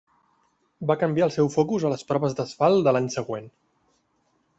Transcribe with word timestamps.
Va 0.91 0.95
canviar 1.01 1.27
el 1.27 1.33
seu 1.35 1.51
focus 1.55 1.85
a 1.85 1.91
les 1.93 2.05
proves 2.13 2.35
d'asfalt 2.39 2.85
de 2.89 2.95
l'any 2.97 3.11
següent. 3.17 3.47